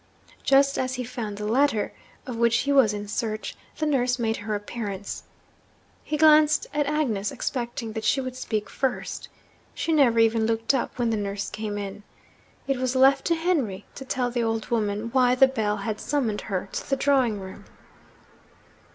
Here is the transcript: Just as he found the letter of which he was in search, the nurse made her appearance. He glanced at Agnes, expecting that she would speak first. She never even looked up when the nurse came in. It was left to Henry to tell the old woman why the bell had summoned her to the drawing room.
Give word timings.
Just 0.43 0.79
as 0.79 0.95
he 0.95 1.03
found 1.03 1.37
the 1.37 1.45
letter 1.45 1.93
of 2.25 2.35
which 2.35 2.57
he 2.61 2.71
was 2.71 2.91
in 2.91 3.07
search, 3.07 3.55
the 3.77 3.85
nurse 3.85 4.17
made 4.17 4.37
her 4.37 4.55
appearance. 4.55 5.21
He 6.03 6.17
glanced 6.17 6.65
at 6.73 6.87
Agnes, 6.87 7.31
expecting 7.31 7.93
that 7.93 8.03
she 8.03 8.19
would 8.19 8.35
speak 8.35 8.67
first. 8.67 9.29
She 9.75 9.93
never 9.93 10.17
even 10.17 10.47
looked 10.47 10.73
up 10.73 10.97
when 10.97 11.11
the 11.11 11.17
nurse 11.17 11.51
came 11.51 11.77
in. 11.77 12.01
It 12.65 12.77
was 12.77 12.95
left 12.95 13.25
to 13.25 13.35
Henry 13.35 13.85
to 13.93 14.03
tell 14.03 14.31
the 14.31 14.41
old 14.41 14.69
woman 14.69 15.11
why 15.11 15.35
the 15.35 15.47
bell 15.47 15.77
had 15.77 15.99
summoned 16.01 16.41
her 16.49 16.67
to 16.71 16.89
the 16.89 16.95
drawing 16.95 17.39
room. 17.39 17.65